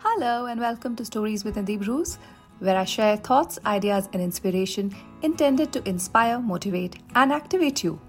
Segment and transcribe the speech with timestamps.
[0.00, 2.20] Hello, and welcome to Stories with Nidhi Bruce,
[2.60, 8.00] where I share thoughts, ideas, and inspiration intended to inspire, motivate, and activate you.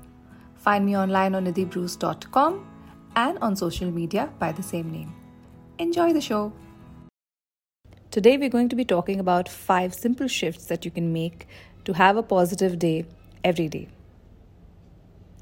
[0.53, 2.67] Find me online on nidhibruce.com
[3.15, 5.15] and on social media by the same name.
[5.79, 6.53] Enjoy the show.
[8.11, 11.47] Today, we're going to be talking about five simple shifts that you can make
[11.85, 13.07] to have a positive day
[13.43, 13.89] every day.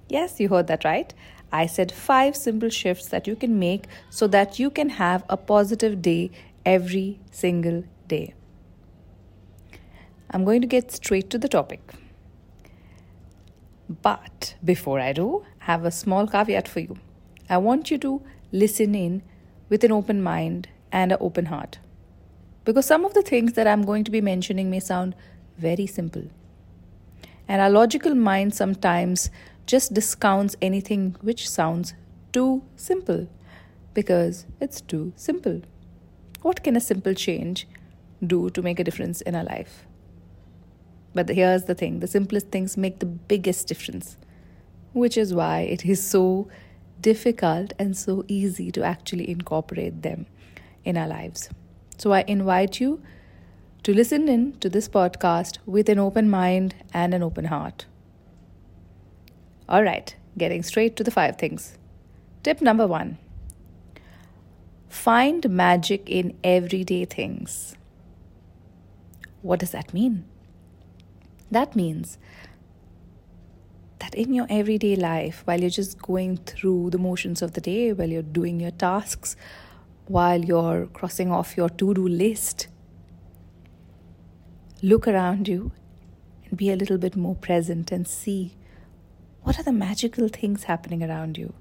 [0.07, 1.14] Yes, you heard that right.
[1.52, 5.38] I said five simple shifts that you can make so that you can have a
[5.38, 6.32] positive day
[6.66, 8.33] every single day.
[10.29, 11.93] I'm going to get straight to the topic.
[13.89, 16.97] But before I do, I have a small caveat for you.
[17.50, 18.21] I want you to
[18.52, 19.21] listen in
[19.69, 21.79] with an open mind and an open heart.
[22.66, 25.16] Because some of the things that I'm going to be mentioning may sound
[25.57, 26.24] very simple.
[27.47, 29.29] And our logical mind sometimes
[29.68, 31.94] just discounts anything which sounds
[32.31, 33.28] too simple
[33.94, 35.62] because it's too simple.
[36.42, 37.67] What can a simple change
[38.25, 39.86] do to make a difference in our life?
[41.14, 44.17] But here's the thing the simplest things make the biggest difference,
[44.94, 46.47] which is why it is so
[47.02, 50.25] difficult and so easy to actually incorporate them
[50.86, 51.50] in our lives.
[51.97, 53.02] So I invite you
[53.84, 57.86] to listen in to this podcast with an open mind and an open heart.
[59.69, 61.77] All right, getting straight to the five things.
[62.43, 63.17] Tip number one
[64.87, 67.75] find magic in everyday things.
[69.41, 70.25] What does that mean?
[71.51, 72.17] That means
[73.99, 77.93] that in your everyday life, while you're just going through the motions of the day,
[77.93, 79.35] while you're doing your tasks,
[80.07, 82.67] while you're crossing off your to do list,
[84.81, 85.71] look around you
[86.45, 88.55] and be a little bit more present and see
[89.48, 91.53] what are the magical things happening around you?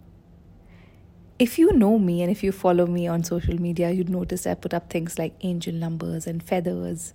[1.39, 4.55] If you know me and if you follow me on social media, you'd notice I
[4.55, 7.15] put up things like angel numbers and feathers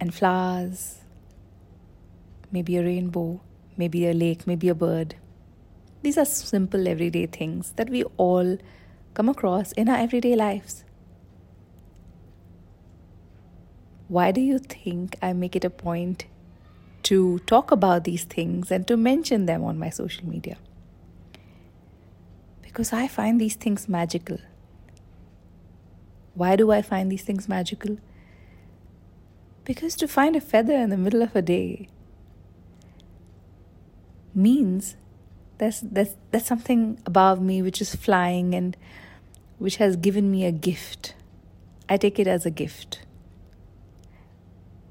[0.00, 1.02] and flowers,
[2.50, 3.42] maybe a rainbow,
[3.76, 5.16] maybe a lake, maybe a bird.
[6.00, 8.56] These are simple everyday things that we all
[9.12, 10.82] come across in our everyday lives.
[14.08, 16.24] Why do you think I make it a point
[17.06, 20.56] to talk about these things and to mention them on my social media.
[22.62, 24.38] Because I find these things magical.
[26.34, 27.98] Why do I find these things magical?
[29.64, 31.88] Because to find a feather in the middle of a day
[34.34, 34.96] means
[35.58, 38.76] there's, there's, there's something above me which is flying and
[39.58, 41.14] which has given me a gift.
[41.88, 43.02] I take it as a gift.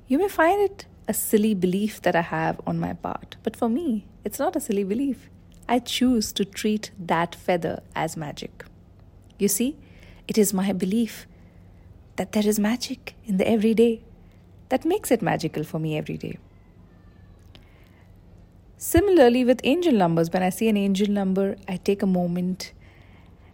[0.07, 3.35] You may find it a silly belief that I have on my part.
[3.43, 5.29] But for me, it's not a silly belief.
[5.67, 8.66] I choose to treat that feather as magic.
[9.38, 9.77] You see,
[10.27, 11.27] it is my belief
[12.16, 14.01] that there is magic in the everyday
[14.69, 16.38] that makes it magical for me every day.
[18.77, 22.73] Similarly, with angel numbers, when I see an angel number, I take a moment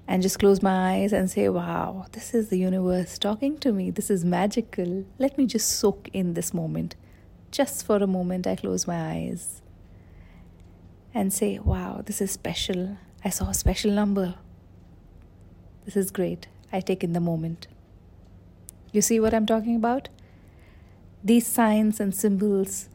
[0.08, 3.92] and just close my eyes and say, Wow, this is the universe talking to me.
[3.92, 5.06] This is magical.
[5.20, 6.96] Let me just soak in this moment.
[7.52, 9.62] Just for a moment, I close my eyes
[11.14, 12.98] and say, Wow, this is special.
[13.26, 14.36] I saw a special number.
[15.86, 16.48] This is great.
[16.72, 17.68] I take in the moment.
[18.94, 20.10] You see what I'm talking about?
[21.24, 22.88] These signs and symbols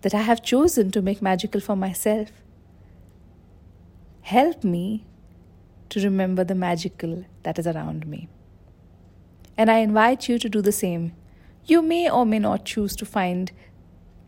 [0.00, 2.30] that I have chosen to make magical for myself
[4.22, 5.04] help me
[5.88, 8.28] to remember the magical that is around me.
[9.56, 11.12] And I invite you to do the same.
[11.68, 13.50] You may or may not choose to find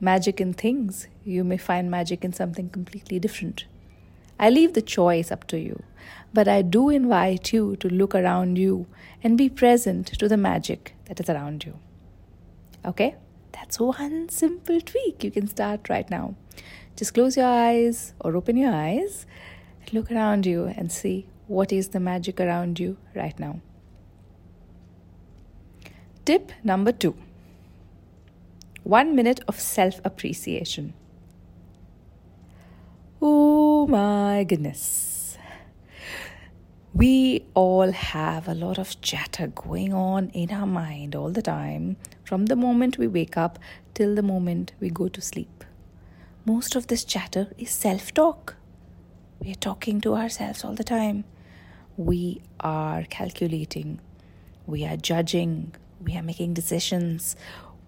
[0.01, 1.07] magic in things.
[1.25, 3.65] You may find magic in something completely different.
[4.41, 5.85] I leave the choice up to you,
[6.35, 8.89] but I do invite you to look around you
[9.23, 11.79] and be present to the magic that is around you.
[12.85, 13.15] Okay?
[13.53, 16.35] That's one simple tweak you can start right now.
[16.97, 19.27] Just close your eyes or open your eyes,
[19.93, 23.61] look around you and see what is the magic around you right now.
[26.25, 27.17] Tip number two
[28.85, 30.95] one minute of self appreciation.
[33.21, 35.37] Oh my goodness.
[36.95, 41.97] We all have a lot of chatter going on in our mind all the time
[42.25, 43.59] from the moment we wake up
[43.95, 45.65] till the moment we go to sleep.
[46.45, 48.57] Most of this chatter is self talk.
[49.39, 51.25] We are talking to ourselves all the time.
[51.97, 54.01] We are calculating.
[54.67, 55.75] We are judging.
[56.01, 57.37] We are making decisions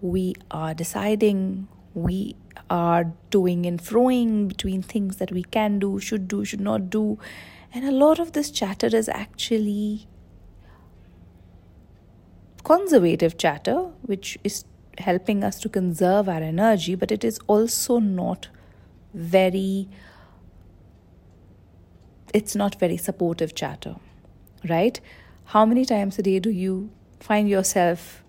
[0.01, 2.35] we are deciding, we
[2.69, 7.19] are doing and throwing between things that we can do, should do, should not do.
[7.73, 10.07] And a lot of this chatter is actually
[12.63, 14.65] conservative chatter, which is
[14.97, 18.49] helping us to conserve our energy, but it is also not
[19.13, 19.87] very
[22.33, 23.95] it's not very supportive chatter,
[24.69, 25.01] right?
[25.45, 26.89] How many times a day do you
[27.19, 28.20] find yourself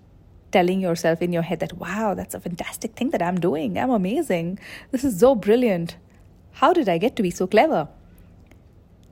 [0.53, 3.79] telling yourself in your head that, wow, that's a fantastic thing that I'm doing.
[3.79, 4.59] I'm amazing.
[4.91, 5.97] This is so brilliant.
[6.53, 7.89] How did I get to be so clever?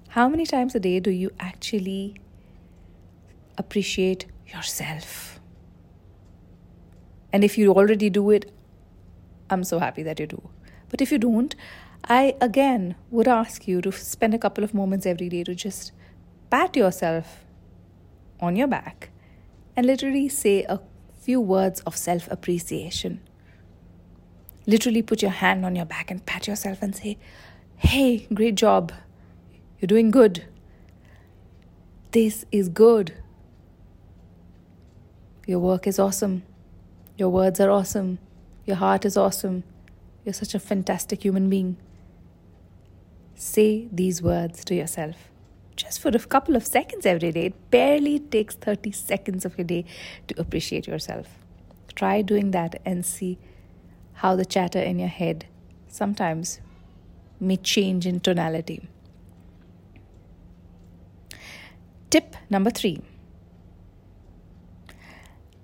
[0.08, 2.16] How many times a day do you actually
[3.56, 5.40] appreciate yourself?
[7.32, 8.52] And if you already do it,
[9.48, 10.50] I'm so happy that you do.
[10.88, 11.54] But if you don't,
[12.04, 15.93] I again would ask you to spend a couple of moments every day to just
[16.50, 17.44] pat yourself
[18.40, 19.10] on your back
[19.76, 20.81] and literally say a
[21.31, 23.21] few words of self appreciation.
[24.67, 27.19] Literally put your hand on your back and pat yourself and say,
[27.77, 28.93] Hey, great job.
[29.79, 30.47] You're doing good.
[32.11, 33.15] This is good.
[35.47, 36.43] Your work is awesome.
[37.17, 38.19] Your words are awesome.
[38.67, 39.62] Your heart is awesome.
[40.25, 41.77] You're such a fantastic human being.
[43.37, 45.30] Say these words to yourself
[45.81, 47.47] just for a couple of seconds every day.
[47.47, 49.85] It barely takes 30 seconds of your day
[50.29, 51.27] to appreciate yourself.
[51.94, 53.38] Try doing that and see
[54.15, 55.47] how the chatter in your head
[55.88, 56.61] sometimes
[57.41, 58.87] may change in tonality.
[62.11, 63.00] Tip number three.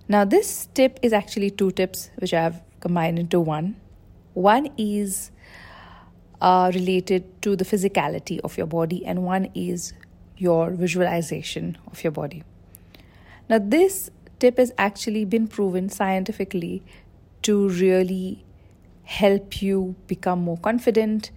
[0.09, 3.77] Now, this tip is actually two tips which I have combined into one.
[4.35, 5.33] One is
[6.41, 9.95] uh, related to the physicality of your body, and one is
[10.37, 12.43] your visualization of your body.
[13.49, 16.83] Now, this tip has actually been proven scientifically
[17.43, 18.45] to really
[19.05, 21.31] help you become more confident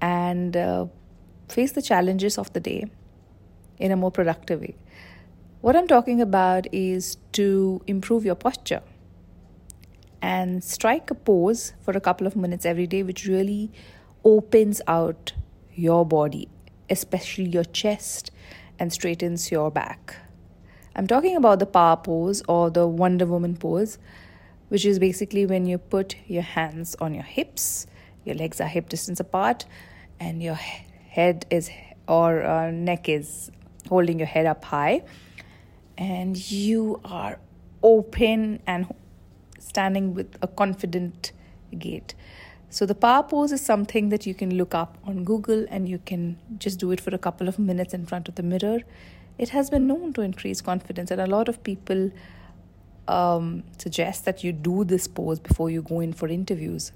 [0.00, 0.86] and uh,
[1.48, 2.86] face the challenges of the day
[3.78, 4.74] in a more productive way.
[5.60, 8.82] What I'm talking about is to improve your posture
[10.20, 13.70] and strike a pose for a couple of minutes every day, which really
[14.24, 15.32] opens out
[15.74, 16.48] your body,
[16.90, 18.30] especially your chest,
[18.78, 20.16] and straightens your back.
[20.96, 23.98] I'm talking about the power pose or the Wonder Woman pose,
[24.68, 27.86] which is basically when you put your hands on your hips,
[28.24, 29.64] your legs are hip distance apart,
[30.20, 31.70] and your head is
[32.06, 33.50] or uh, neck is
[33.88, 35.02] holding your head up high,
[35.96, 37.38] and you are
[37.82, 38.92] open and
[39.58, 41.32] standing with a confident
[41.78, 42.14] gait.
[42.70, 45.98] So, the power pose is something that you can look up on Google and you
[45.98, 48.80] can just do it for a couple of minutes in front of the mirror.
[49.38, 52.10] It has been known to increase confidence, and a lot of people
[53.06, 56.92] um, suggest that you do this pose before you go in for interviews.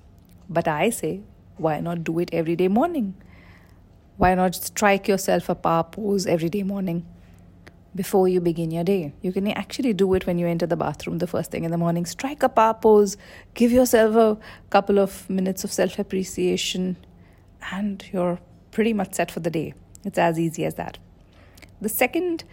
[0.48, 1.20] But I say,
[1.56, 3.14] why not do it every day morning?
[4.16, 7.06] Why not strike yourself a power pose every day morning?
[7.98, 9.12] Before you begin your day.
[9.22, 11.76] You can actually do it when you enter the bathroom the first thing in the
[11.76, 12.06] morning.
[12.06, 13.16] Strike a power pose,
[13.54, 14.38] give yourself a
[14.70, 16.96] couple of minutes of self appreciation,
[17.72, 18.38] and you're
[18.70, 19.74] pretty much set for the day.
[20.04, 20.98] It's as easy as that.
[21.80, 22.44] The second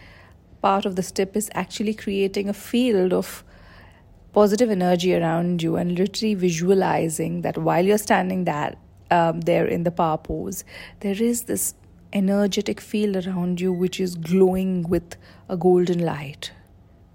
[0.63, 3.43] part of this tip is actually creating a field of
[4.33, 8.79] positive energy around you and literally visualizing that while you're standing that
[9.11, 10.63] um, there in the power pose,
[11.01, 11.75] there is this
[12.15, 15.17] energetic field around you which is glowing with
[15.49, 16.51] a golden light.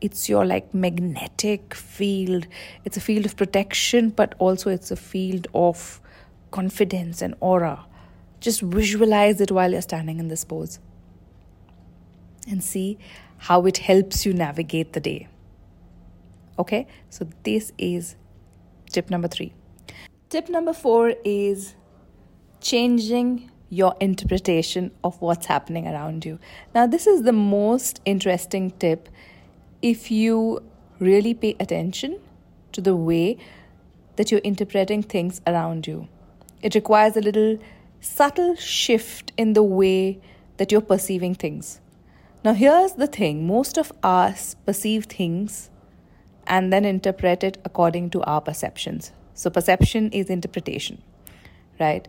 [0.00, 2.46] It's your like magnetic field.
[2.84, 6.00] It's a field of protection, but also it's a field of
[6.50, 7.86] confidence and aura.
[8.40, 10.78] Just visualize it while you're standing in this pose
[12.48, 12.98] and see
[13.38, 15.28] how it helps you navigate the day.
[16.58, 18.16] Okay, so this is
[18.90, 19.54] tip number three.
[20.28, 21.74] Tip number four is
[22.60, 26.38] changing your interpretation of what's happening around you.
[26.74, 29.08] Now, this is the most interesting tip
[29.80, 30.62] if you
[30.98, 32.20] really pay attention
[32.72, 33.38] to the way
[34.16, 36.08] that you're interpreting things around you.
[36.60, 37.58] It requires a little
[38.00, 40.20] subtle shift in the way
[40.56, 41.80] that you're perceiving things.
[42.44, 45.70] Now, here's the thing most of us perceive things
[46.46, 49.12] and then interpret it according to our perceptions.
[49.34, 51.02] So, perception is interpretation,
[51.78, 52.06] right?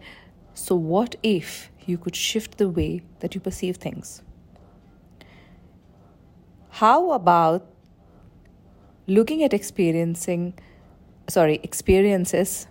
[0.54, 4.22] So, what if you could shift the way that you perceive things?
[6.70, 7.68] How about
[9.08, 10.54] looking at experiencing,
[11.30, 12.68] sorry, experiences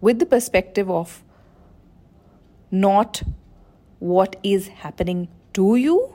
[0.00, 1.22] with the perspective of
[2.70, 3.22] not
[3.98, 6.14] what is happening to you,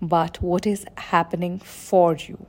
[0.00, 2.46] but what is happening for you?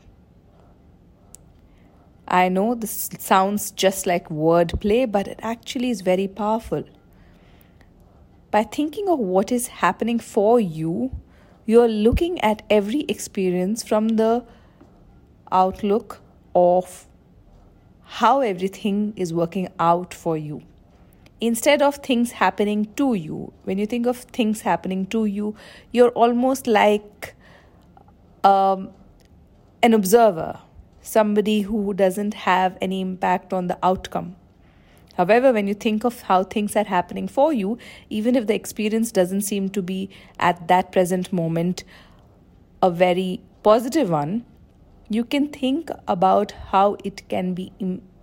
[2.28, 6.84] I know this sounds just like wordplay, but it actually is very powerful
[8.54, 11.10] by thinking of what is happening for you,
[11.66, 14.46] you're looking at every experience from the
[15.52, 16.22] outlook
[16.54, 17.08] of
[18.04, 20.62] how everything is working out for you.
[21.42, 25.56] Instead of things happening to you, when you think of things happening to you,
[25.92, 27.34] you're almost like
[28.44, 28.92] um,
[29.82, 30.60] an observer,
[31.02, 34.36] somebody who doesn't have any impact on the outcome.
[35.14, 37.78] However, when you think of how things are happening for you,
[38.10, 41.84] even if the experience doesn't seem to be at that present moment
[42.82, 44.46] a very positive one,
[45.10, 47.72] you can think about how it can be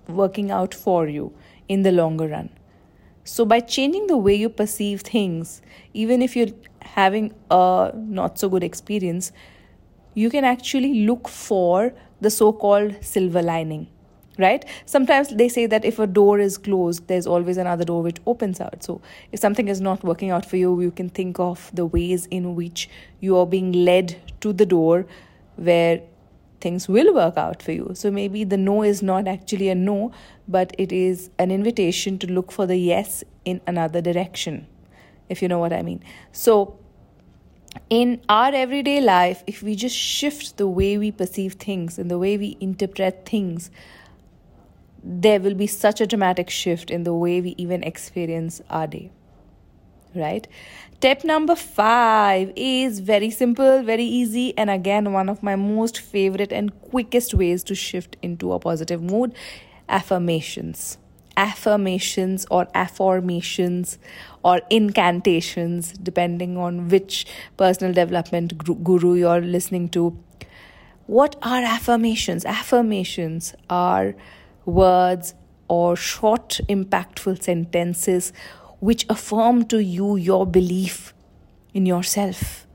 [0.08, 1.32] working out for you
[1.68, 2.50] in the longer run.
[3.22, 5.62] So, by changing the way you perceive things,
[5.94, 9.30] even if you're having a not so good experience,
[10.14, 13.86] you can actually look for the so called silver lining.
[14.40, 14.64] Right?
[14.86, 18.60] Sometimes they say that if a door is closed, there's always another door which opens
[18.60, 18.82] out.
[18.82, 22.24] So, if something is not working out for you, you can think of the ways
[22.26, 22.88] in which
[23.20, 25.04] you are being led to the door
[25.56, 26.00] where
[26.60, 27.90] things will work out for you.
[27.94, 30.12] So maybe the no is not actually a no,
[30.46, 34.66] but it is an invitation to look for the yes in another direction,
[35.28, 36.02] if you know what I mean.
[36.32, 36.78] So
[37.88, 42.18] in our everyday life, if we just shift the way we perceive things and the
[42.18, 43.70] way we interpret things,
[45.02, 49.10] there will be such a dramatic shift in the way we even experience our day.
[50.14, 50.46] Right?
[51.00, 56.52] Tip number five is very simple, very easy, and again, one of my most favorite
[56.52, 59.34] and quickest ways to shift into a positive mood
[59.88, 60.98] affirmations.
[61.36, 63.98] Affirmations or affirmations
[64.42, 67.24] or incantations, depending on which
[67.56, 70.18] personal development guru you're listening to.
[71.06, 72.44] What are affirmations?
[72.44, 74.14] Affirmations are
[74.64, 75.34] words
[75.68, 78.32] or short, impactful sentences
[78.80, 81.14] which affirm to you your belief
[81.74, 82.66] in yourself,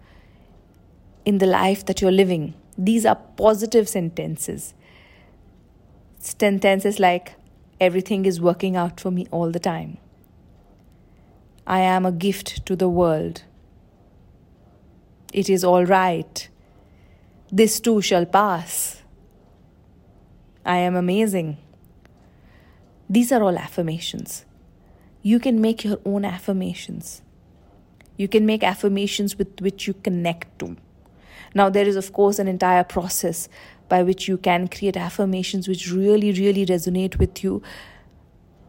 [1.25, 2.54] in the life that you're living.
[2.77, 4.74] These are positive sentences.
[6.20, 7.34] Sentences like,
[7.80, 9.98] everything is working out for me all the time.
[11.68, 13.44] I am a gift to the world.
[15.34, 16.48] It is all right.
[17.51, 19.01] This too shall pass.
[20.65, 21.58] I am amazing.
[23.09, 24.45] These are all affirmations
[25.25, 27.24] you can make your own affirmations.
[28.15, 30.77] You can make affirmations with which you connect to.
[31.55, 33.50] Now, there is, of course, an entire process
[33.89, 37.63] by which you can create affirmations which really, really resonate with you.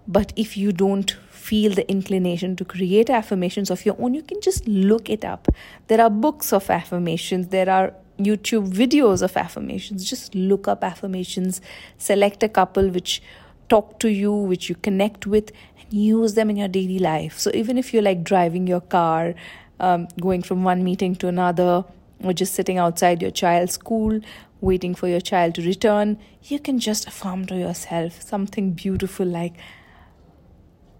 [0.09, 4.41] But if you don't feel the inclination to create affirmations of your own, you can
[4.41, 5.49] just look it up.
[5.89, 10.09] There are books of affirmations, there are YouTube videos of affirmations.
[10.09, 11.61] Just look up affirmations,
[11.99, 13.21] select a couple which
[13.69, 17.39] talk to you, which you connect with, and use them in your daily life.
[17.39, 19.35] So even if you're like driving your car,
[19.81, 21.85] um, going from one meeting to another,
[22.25, 24.21] or just sitting outside your child's school,
[24.61, 29.55] waiting for your child to return, you can just affirm to yourself something beautiful like,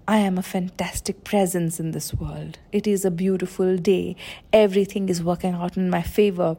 [0.09, 2.59] I am a fantastic presence in this world.
[2.71, 4.15] It is a beautiful day.
[4.53, 6.59] Everything is working out in my favor,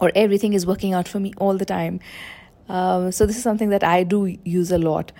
[0.00, 2.00] or everything is working out for me all the time.
[2.68, 5.12] Um, so this is something that I do use a lot.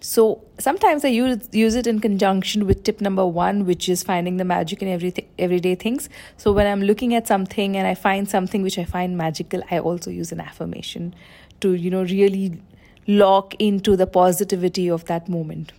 [0.00, 4.36] So sometimes I use use it in conjunction with tip number one, which is finding
[4.36, 6.08] the magic in everything everyday things.
[6.36, 9.78] So when I'm looking at something and I find something which I find magical, I
[9.78, 11.14] also use an affirmation
[11.60, 12.60] to you know really
[13.06, 15.72] lock into the positivity of that moment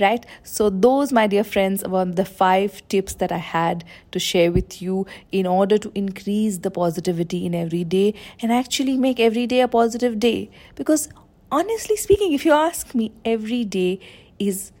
[0.00, 0.24] right?
[0.42, 4.82] So, those, my dear friends, were the five tips that I had to share with
[4.82, 9.60] you in order to increase the positivity in every day and actually make every day
[9.60, 10.50] a positive day.
[10.74, 11.08] Because,
[11.50, 14.00] honestly speaking, if you ask me, every day
[14.38, 14.72] is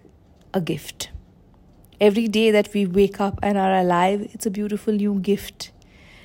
[0.52, 1.10] a gift.
[2.00, 5.70] Every day that we wake up and are alive, it's a beautiful new gift.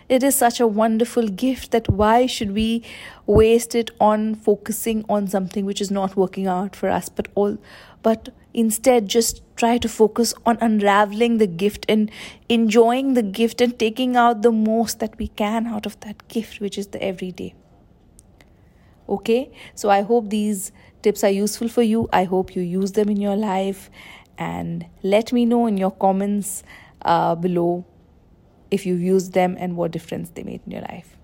[0.09, 2.83] It is such a wonderful gift that why should we
[3.27, 7.59] waste it on focusing on something which is not working out for us, but all
[8.01, 12.09] but Instead, just try to focus on unraveling the gift and
[12.47, 16.59] enjoying the gift and taking out the most that we can out of that gift,
[16.59, 17.53] which is the everyday.
[19.07, 22.07] Okay, so I hope these tips are useful for you.
[22.13, 23.89] I hope you use them in your life
[24.37, 26.63] and let me know in your comments
[27.03, 27.85] uh, below
[28.71, 31.17] if you've used them and what difference they made in your life.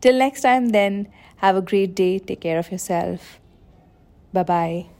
[0.00, 2.18] Till next time, then, have a great day.
[2.18, 3.40] Take care of yourself.
[4.32, 4.99] Bye bye.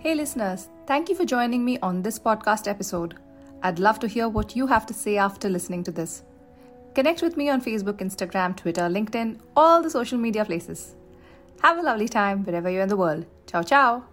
[0.00, 3.16] Hey, listeners, thank you for joining me on this podcast episode.
[3.64, 6.22] I'd love to hear what you have to say after listening to this.
[6.94, 10.94] Connect with me on Facebook, Instagram, Twitter, LinkedIn, all the social media places.
[11.62, 13.26] Have a lovely time wherever you're in the world.
[13.48, 14.04] Ciao, ciao.